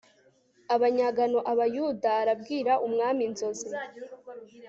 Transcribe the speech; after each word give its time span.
abanyagano 0.75 1.39
Abayuda 1.51 2.09
arabwira 2.21 2.73
umwami 2.85 3.21
inzozi 3.27 3.69